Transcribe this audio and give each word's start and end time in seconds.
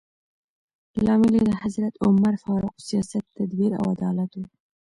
لامل 1.05 1.33
یې 1.37 1.43
د 1.47 1.51
حضرت 1.61 1.93
عمر 2.05 2.33
فاروق 2.43 2.75
سیاست، 2.87 3.23
تدبیر 3.37 3.71
او 3.81 3.85
عدالت 3.93 4.31
و. 4.35 4.39